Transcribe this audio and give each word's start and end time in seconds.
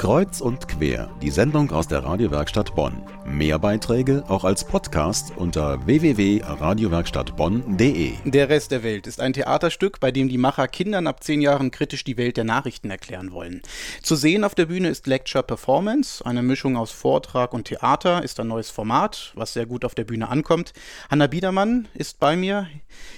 Kreuz 0.00 0.40
und 0.40 0.66
quer, 0.66 1.10
die 1.20 1.28
Sendung 1.28 1.70
aus 1.72 1.86
der 1.86 2.02
Radiowerkstatt 2.02 2.74
Bonn. 2.74 3.02
Mehr 3.26 3.58
Beiträge 3.58 4.24
auch 4.28 4.44
als 4.44 4.64
Podcast 4.64 5.34
unter 5.36 5.84
www.radiowerkstattbonn.de. 5.84 8.14
Der 8.24 8.48
Rest 8.48 8.70
der 8.70 8.82
Welt 8.82 9.06
ist 9.06 9.20
ein 9.20 9.34
Theaterstück, 9.34 10.00
bei 10.00 10.10
dem 10.10 10.30
die 10.30 10.38
Macher 10.38 10.68
Kindern 10.68 11.06
ab 11.06 11.22
zehn 11.22 11.42
Jahren 11.42 11.70
kritisch 11.70 12.02
die 12.02 12.16
Welt 12.16 12.38
der 12.38 12.44
Nachrichten 12.44 12.90
erklären 12.90 13.32
wollen. 13.32 13.60
Zu 14.02 14.16
sehen 14.16 14.42
auf 14.42 14.54
der 14.54 14.64
Bühne 14.64 14.88
ist 14.88 15.06
Lecture 15.06 15.44
Performance, 15.44 16.24
eine 16.24 16.40
Mischung 16.40 16.78
aus 16.78 16.92
Vortrag 16.92 17.52
und 17.52 17.64
Theater, 17.64 18.22
ist 18.22 18.40
ein 18.40 18.48
neues 18.48 18.70
Format, 18.70 19.32
was 19.34 19.52
sehr 19.52 19.66
gut 19.66 19.84
auf 19.84 19.94
der 19.94 20.04
Bühne 20.04 20.30
ankommt. 20.30 20.72
Hanna 21.10 21.26
Biedermann 21.26 21.88
ist 21.92 22.18
bei 22.18 22.36
mir. 22.36 22.68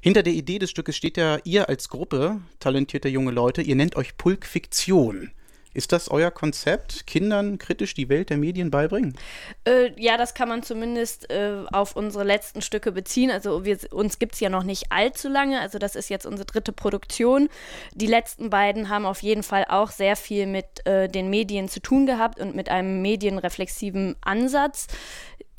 Hinter 0.00 0.22
der 0.22 0.34
Idee 0.34 0.60
des 0.60 0.70
Stückes 0.70 0.96
steht 0.96 1.16
ja 1.16 1.38
ihr 1.42 1.68
als 1.68 1.88
Gruppe, 1.88 2.40
talentierte 2.60 3.08
junge 3.08 3.32
Leute, 3.32 3.62
ihr 3.62 3.74
nennt 3.74 3.96
euch 3.96 4.16
Pulk 4.16 4.46
Fiktion. 4.46 5.32
Ist 5.78 5.92
das 5.92 6.10
euer 6.10 6.32
Konzept, 6.32 7.06
Kindern 7.06 7.56
kritisch 7.56 7.94
die 7.94 8.08
Welt 8.08 8.30
der 8.30 8.36
Medien 8.36 8.72
beibringen? 8.72 9.16
Äh, 9.64 9.92
ja, 9.96 10.16
das 10.16 10.34
kann 10.34 10.48
man 10.48 10.64
zumindest 10.64 11.30
äh, 11.30 11.62
auf 11.70 11.94
unsere 11.94 12.24
letzten 12.24 12.62
Stücke 12.62 12.90
beziehen. 12.90 13.30
Also 13.30 13.64
wir, 13.64 13.78
uns 13.92 14.18
gibt 14.18 14.34
es 14.34 14.40
ja 14.40 14.48
noch 14.48 14.64
nicht 14.64 14.90
allzu 14.90 15.28
lange. 15.28 15.60
Also 15.60 15.78
das 15.78 15.94
ist 15.94 16.10
jetzt 16.10 16.26
unsere 16.26 16.46
dritte 16.46 16.72
Produktion. 16.72 17.48
Die 17.94 18.08
letzten 18.08 18.50
beiden 18.50 18.88
haben 18.88 19.06
auf 19.06 19.22
jeden 19.22 19.44
Fall 19.44 19.66
auch 19.68 19.92
sehr 19.92 20.16
viel 20.16 20.46
mit 20.46 20.84
äh, 20.84 21.08
den 21.08 21.30
Medien 21.30 21.68
zu 21.68 21.78
tun 21.78 22.06
gehabt 22.06 22.40
und 22.40 22.56
mit 22.56 22.70
einem 22.70 23.00
medienreflexiven 23.00 24.16
Ansatz 24.20 24.88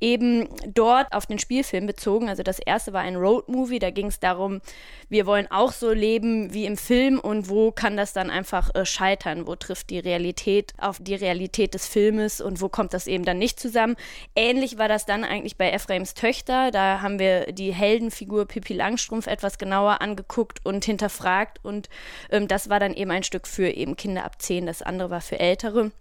eben 0.00 0.48
dort 0.66 1.12
auf 1.12 1.26
den 1.26 1.38
Spielfilm 1.38 1.86
bezogen. 1.86 2.28
Also 2.28 2.42
das 2.42 2.58
erste 2.58 2.92
war 2.92 3.02
ein 3.02 3.16
Roadmovie, 3.16 3.78
da 3.78 3.90
ging 3.90 4.06
es 4.06 4.20
darum, 4.20 4.60
wir 5.08 5.26
wollen 5.26 5.50
auch 5.50 5.72
so 5.72 5.92
leben 5.92 6.52
wie 6.52 6.66
im 6.66 6.76
Film 6.76 7.18
und 7.18 7.48
wo 7.48 7.72
kann 7.72 7.96
das 7.96 8.12
dann 8.12 8.30
einfach 8.30 8.74
äh, 8.74 8.84
scheitern? 8.84 9.46
Wo 9.46 9.56
trifft 9.56 9.90
die 9.90 9.98
Realität 9.98 10.72
auf 10.78 10.98
die 11.00 11.14
Realität 11.14 11.74
des 11.74 11.86
Filmes 11.86 12.40
und 12.40 12.60
wo 12.60 12.68
kommt 12.68 12.94
das 12.94 13.06
eben 13.06 13.24
dann 13.24 13.38
nicht 13.38 13.58
zusammen? 13.60 13.96
Ähnlich 14.34 14.78
war 14.78 14.88
das 14.88 15.06
dann 15.06 15.24
eigentlich 15.24 15.56
bei 15.56 15.70
Ephraims 15.70 16.14
Töchter. 16.14 16.70
Da 16.70 17.00
haben 17.00 17.18
wir 17.18 17.52
die 17.52 17.72
Heldenfigur 17.72 18.46
Pippi 18.46 18.74
Langstrumpf 18.74 19.26
etwas 19.26 19.58
genauer 19.58 20.00
angeguckt 20.00 20.60
und 20.64 20.84
hinterfragt 20.84 21.60
und 21.62 21.88
ähm, 22.30 22.48
das 22.48 22.68
war 22.68 22.80
dann 22.80 22.94
eben 22.94 23.10
ein 23.10 23.22
Stück 23.22 23.46
für 23.46 23.68
eben 23.68 23.96
Kinder 23.96 24.24
ab 24.24 24.40
10, 24.40 24.66
das 24.66 24.82
andere 24.82 25.10
war 25.10 25.20
für 25.20 25.38
Ältere. 25.38 25.92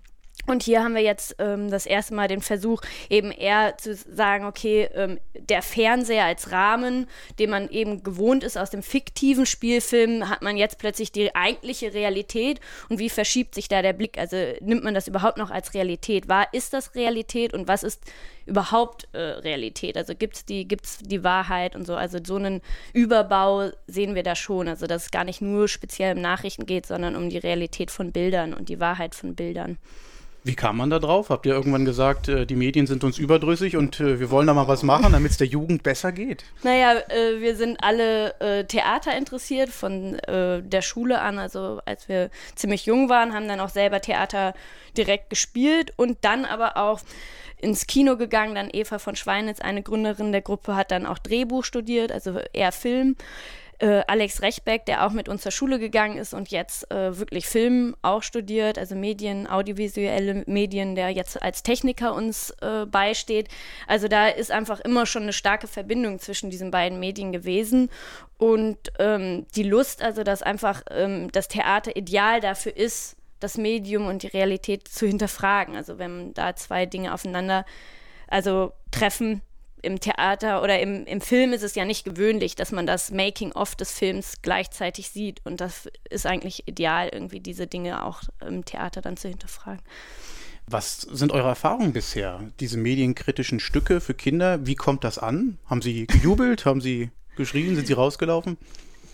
Und 0.46 0.64
hier 0.64 0.84
haben 0.84 0.94
wir 0.94 1.02
jetzt 1.02 1.36
ähm, 1.40 1.70
das 1.72 1.86
erste 1.86 2.14
Mal 2.14 2.28
den 2.28 2.42
Versuch, 2.42 2.82
eben 3.10 3.32
eher 3.32 3.78
zu 3.78 3.96
sagen, 3.96 4.46
okay, 4.46 4.90
ähm, 4.94 5.20
der 5.34 5.62
Fernseher 5.62 6.26
als 6.26 6.52
Rahmen, 6.52 7.08
den 7.40 7.50
man 7.50 7.70
eben 7.70 8.04
gewohnt 8.04 8.44
ist 8.44 8.58
aus 8.58 8.70
dem 8.70 8.84
fiktiven 8.84 9.46
Spielfilm, 9.46 10.30
hat 10.30 10.42
man 10.42 10.58
jetzt 10.58 10.80
plötzlich 10.80 11.14
die 11.14 11.34
eigentliche 11.34 11.94
Realität 11.94 12.60
und 12.90 13.00
wie 13.00 13.10
verschiebt 13.10 13.56
sich 13.56 13.70
da 13.70 13.82
der 13.82 13.94
Blick? 13.94 14.18
Also 14.18 14.36
nimmt 14.60 14.84
man 14.84 14.94
das 14.94 15.08
überhaupt 15.08 15.38
noch 15.38 15.50
als 15.50 15.74
Realität 15.74 16.28
wahr? 16.28 16.48
Ist 16.52 16.74
das 16.74 16.94
Realität 16.94 17.54
und 17.54 17.70
was 17.70 17.84
ist 17.84 18.02
überhaupt 18.46 19.08
äh, 19.14 19.20
Realität? 19.20 19.96
Also 19.96 20.14
gibt 20.14 20.36
es 20.36 20.46
die, 20.46 20.68
gibt's 20.68 21.00
die 21.00 21.24
Wahrheit 21.24 21.74
und 21.74 21.86
so? 21.86 21.96
Also 21.96 22.20
so 22.22 22.36
einen 22.36 22.62
Überbau 22.92 23.70
sehen 23.88 24.14
wir 24.14 24.24
da 24.24 24.36
schon. 24.36 24.68
Also 24.68 24.88
dass 24.88 25.04
es 25.04 25.12
gar 25.12 25.24
nicht 25.24 25.42
nur 25.42 25.70
speziell 25.70 26.18
um 26.18 26.22
Nachrichten 26.22 26.66
geht, 26.66 26.86
sondern 26.86 27.16
um 27.16 27.30
die 27.30 27.38
Realität 27.38 27.92
von 27.92 28.12
Bildern 28.12 28.54
und 28.54 28.68
die 28.68 28.82
Wahrheit 28.82 29.16
von 29.16 29.36
Bildern. 29.36 29.78
Wie 30.46 30.56
kam 30.56 30.78
man 30.78 30.90
da 30.90 31.00
drauf? 31.00 31.30
Habt 31.30 31.46
ihr 31.46 31.54
irgendwann 31.54 31.86
gesagt, 31.86 32.28
äh, 32.28 32.46
die 32.46 32.56
Medien 32.56 32.86
sind 32.86 33.04
uns 33.04 33.18
überdrüssig 33.18 33.78
und 33.78 34.00
äh, 34.02 34.20
wir 34.20 34.30
wollen 34.30 34.48
da 34.48 34.54
mal 34.54 34.68
was 34.68 34.84
machen, 34.84 35.14
damit 35.14 35.32
es 35.32 35.38
der 35.38 35.48
Jugend 35.48 35.84
besser 35.84 36.12
geht? 36.12 36.44
Naja, 36.64 37.00
äh, 37.10 37.40
wir 37.40 37.56
sind 37.56 37.78
alle 37.82 38.34
Theater 38.68 39.16
interessiert 39.18 39.70
von 39.70 40.18
der 40.28 40.82
Schule 40.82 41.22
an. 41.22 41.40
Also 41.40 41.80
als 41.86 42.10
wir 42.10 42.30
ziemlich 42.56 42.86
jung 42.86 43.10
waren, 43.10 43.34
haben 43.34 43.48
dann 43.48 43.60
auch 43.60 43.70
selber 43.70 44.02
Theater 44.02 44.54
direkt 44.98 45.30
gespielt 45.30 45.94
und 45.96 46.18
dann 46.22 46.46
aber 46.46 46.78
auch 46.78 47.02
ins 47.60 47.88
Kino 47.88 48.18
gegangen. 48.18 48.56
Dann 48.56 48.70
Eva 48.72 49.00
von 49.00 49.16
Schweinitz, 49.16 49.60
eine 49.60 49.82
Gründerin 49.82 50.32
der 50.32 50.42
Gruppe, 50.42 50.76
hat 50.76 50.92
dann 50.92 51.06
auch 51.06 51.18
Drehbuch 51.18 51.64
studiert, 51.64 52.12
also 52.12 52.40
eher 52.52 52.72
Film 52.72 53.16
äh, 53.80 54.04
Alex 54.08 54.42
Rechbeck, 54.42 54.86
der 54.86 55.06
auch 55.06 55.12
mit 55.12 55.30
uns 55.30 55.44
zur 55.44 55.52
Schule 55.52 55.80
gegangen 55.80 56.18
ist 56.18 56.34
und 56.34 56.50
jetzt 56.50 56.90
äh, 56.92 57.18
wirklich 57.18 57.48
Film 57.48 57.96
auch 58.02 58.24
studiert, 58.24 58.78
also 58.78 58.96
Medien, 58.96 59.48
audiovisuelle 59.48 60.44
Medien, 60.46 60.96
der 60.96 61.10
jetzt 61.10 61.42
als 61.42 61.64
Techniker 61.64 62.14
uns 62.14 62.52
äh, 62.62 62.86
beisteht. 62.86 63.48
Also 63.88 64.08
da 64.08 64.28
ist 64.28 64.52
einfach 64.52 64.80
immer 64.80 65.06
schon 65.06 65.24
eine 65.24 65.34
starke 65.34 65.68
Verbindung 65.68 66.20
zwischen 66.20 66.50
diesen 66.50 66.72
beiden 66.72 67.00
Medien 67.00 67.32
gewesen 67.32 67.90
und 68.38 68.78
ähm, 69.00 69.46
die 69.56 69.64
Lust, 69.64 70.04
also 70.04 70.24
dass 70.24 70.42
einfach 70.42 70.84
ähm, 70.92 71.32
das 71.32 71.48
Theater 71.48 71.96
ideal 71.96 72.40
dafür 72.42 72.76
ist, 72.76 73.16
das 73.40 73.58
Medium 73.58 74.08
und 74.08 74.24
die 74.24 74.28
Realität 74.28 74.88
zu 74.88 75.06
hinterfragen. 75.06 75.76
Also 75.76 76.00
wenn 76.00 76.34
da 76.34 76.56
zwei 76.56 76.86
Dinge 76.86 77.14
aufeinander 77.14 77.66
also 78.28 78.74
treffen, 78.92 79.42
im 79.84 80.00
Theater 80.00 80.64
oder 80.64 80.80
im, 80.80 81.06
im 81.06 81.22
Film 81.22 81.54
ist 81.54 81.64
es 81.64 81.76
ja 81.76 81.86
nicht 81.86 82.06
gewöhnlich, 82.06 82.56
dass 82.56 82.72
man 82.72 82.88
das 82.88 83.12
Making-of 83.12 83.76
des 83.76 83.92
Films 83.92 84.42
gleichzeitig 84.42 85.10
sieht. 85.10 85.42
Und 85.46 85.62
das 85.62 85.90
ist 86.10 86.26
eigentlich 86.26 86.68
ideal, 86.68 87.10
irgendwie 87.10 87.40
diese 87.40 87.68
Dinge 87.68 88.06
auch 88.06 88.24
im 88.46 88.66
Theater 88.66 89.02
dann 89.02 89.18
zu 89.18 89.28
hinterfragen. 89.30 89.82
Was 90.66 91.02
sind 91.02 91.34
eure 91.34 91.50
Erfahrungen 91.50 91.92
bisher? 91.92 92.40
Diese 92.60 92.78
medienkritischen 92.78 93.60
Stücke 93.60 94.00
für 94.00 94.14
Kinder, 94.14 94.66
wie 94.66 94.76
kommt 94.76 95.04
das 95.04 95.18
an? 95.18 95.58
Haben 95.66 95.82
sie 95.82 96.08
gejubelt? 96.08 96.66
Haben 96.66 96.80
sie 96.80 97.12
geschrien? 97.36 97.76
Sind 97.76 97.88
sie 97.88 97.94
rausgelaufen? 97.94 98.58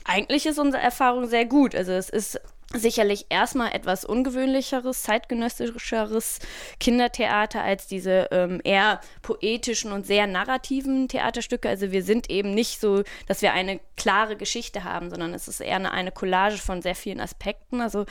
Eigentlich 0.03 0.45
ist 0.45 0.59
unsere 0.59 0.81
Erfahrung 0.81 1.27
sehr 1.27 1.45
gut. 1.45 1.75
Also 1.75 1.91
es 1.91 2.09
ist 2.09 2.39
sicherlich 2.73 3.25
erstmal 3.29 3.73
etwas 3.73 4.05
ungewöhnlicheres, 4.05 5.01
zeitgenössischeres 5.01 6.37
Kindertheater 6.79 7.63
als 7.63 7.87
diese 7.87 8.27
ähm, 8.31 8.61
eher 8.63 9.01
poetischen 9.23 9.91
und 9.91 10.05
sehr 10.05 10.27
narrativen 10.27 11.07
Theaterstücke. 11.07 11.67
Also 11.67 11.91
wir 11.91 12.03
sind 12.03 12.29
eben 12.29 12.53
nicht 12.53 12.79
so, 12.79 13.03
dass 13.27 13.41
wir 13.41 13.53
eine 13.53 13.79
klare 13.95 14.35
Geschichte 14.35 14.83
haben, 14.83 15.09
sondern 15.09 15.33
es 15.33 15.47
ist 15.47 15.61
eher 15.61 15.77
eine, 15.77 15.91
eine 15.91 16.11
Collage 16.11 16.57
von 16.57 16.83
sehr 16.83 16.93
vielen 16.93 17.19
Aspekten. 17.19 17.81
Also 17.81 18.05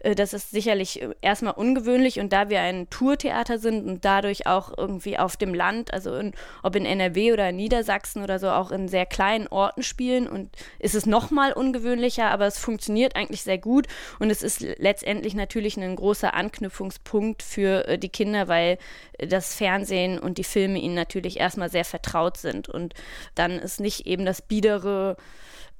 äh, 0.00 0.14
das 0.14 0.32
ist 0.32 0.52
sicherlich 0.52 1.02
äh, 1.02 1.10
erstmal 1.20 1.54
ungewöhnlich 1.54 2.20
und 2.20 2.32
da 2.32 2.48
wir 2.48 2.60
ein 2.60 2.88
Tourtheater 2.90 3.58
sind 3.58 3.84
und 3.84 4.04
dadurch 4.04 4.46
auch 4.46 4.72
irgendwie 4.78 5.18
auf 5.18 5.36
dem 5.36 5.54
Land, 5.54 5.92
also 5.92 6.14
in, 6.14 6.34
ob 6.62 6.76
in 6.76 6.86
NRW 6.86 7.32
oder 7.32 7.48
in 7.48 7.56
Niedersachsen 7.56 8.22
oder 8.22 8.38
so, 8.38 8.50
auch 8.50 8.70
in 8.70 8.86
sehr 8.86 9.06
kleinen 9.06 9.48
Orten 9.48 9.82
spielen 9.82 10.28
und 10.28 10.50
ist 10.78 10.94
es 10.94 11.04
nochmal 11.04 11.52
ungewöhnlicher, 11.52 12.30
aber 12.30 12.46
es 12.46 12.58
funktioniert 12.58 13.16
eigentlich 13.16 13.42
sehr 13.42 13.58
gut 13.58 13.88
und 14.18 14.30
es 14.30 14.42
ist 14.42 14.60
letztendlich 14.60 15.34
natürlich 15.34 15.76
ein 15.76 15.96
großer 15.96 16.34
Anknüpfungspunkt 16.34 17.42
für 17.42 17.86
äh, 17.88 17.98
die 17.98 18.08
Kinder, 18.08 18.48
weil 18.48 18.78
äh, 19.18 19.26
das 19.26 19.54
Fernsehen 19.54 20.18
und 20.18 20.38
die 20.38 20.44
Filme 20.44 20.78
ihnen 20.78 20.94
natürlich 20.94 21.38
erstmal 21.38 21.70
sehr 21.70 21.84
vertraut 21.84 22.36
sind. 22.36 22.68
Und 22.68 22.94
dann 23.34 23.52
ist 23.52 23.80
nicht 23.80 24.06
eben 24.06 24.24
das 24.24 24.42
biedere 24.42 25.16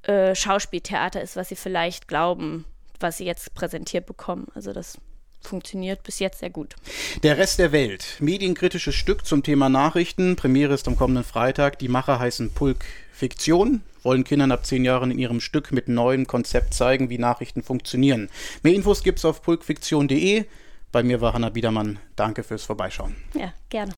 äh, 0.03 0.35
Schauspieltheater 0.35 1.21
ist, 1.21 1.35
was 1.35 1.49
sie 1.49 1.55
vielleicht 1.55 2.07
glauben, 2.07 2.65
was 2.99 3.17
sie 3.17 3.25
jetzt 3.25 3.53
präsentiert 3.55 4.05
bekommen. 4.05 4.47
Also 4.53 4.73
das 4.73 4.97
funktioniert 5.41 6.03
bis 6.03 6.19
jetzt 6.19 6.39
sehr 6.39 6.49
gut. 6.49 6.75
Der 7.23 7.37
Rest 7.37 7.59
der 7.59 7.71
Welt. 7.71 8.17
Medienkritisches 8.19 8.95
Stück 8.95 9.25
zum 9.25 9.43
Thema 9.43 9.69
Nachrichten. 9.69 10.35
Premiere 10.35 10.73
ist 10.73 10.87
am 10.87 10.95
kommenden 10.95 11.23
Freitag. 11.23 11.79
Die 11.79 11.87
Macher 11.87 12.19
heißen 12.19 12.51
Pulk 12.51 12.85
Fiktion, 13.13 13.81
wollen 14.03 14.23
Kindern 14.23 14.51
ab 14.51 14.65
zehn 14.65 14.83
Jahren 14.83 15.11
in 15.11 15.19
ihrem 15.19 15.39
Stück 15.39 15.71
mit 15.71 15.87
neuem 15.87 16.27
Konzept 16.27 16.73
zeigen, 16.73 17.09
wie 17.09 17.17
Nachrichten 17.17 17.63
funktionieren. 17.63 18.29
Mehr 18.63 18.73
Infos 18.73 19.03
gibt's 19.03 19.23
auf 19.23 19.41
pulkfiktion.de. 19.41 20.45
Bei 20.91 21.03
mir 21.03 21.21
war 21.21 21.33
Hanna 21.33 21.49
Biedermann. 21.49 21.99
Danke 22.15 22.43
fürs 22.43 22.63
Vorbeischauen. 22.63 23.15
Ja, 23.33 23.53
gerne. 23.69 23.93